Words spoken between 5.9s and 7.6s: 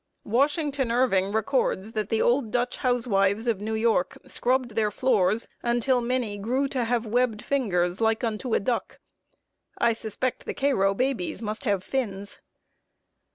many "grew to have webbed